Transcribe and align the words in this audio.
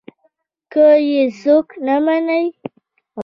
که 0.71 0.85
يې 1.09 1.21
څوک 1.39 1.67
نه 1.85 1.95
مني. 2.05 2.43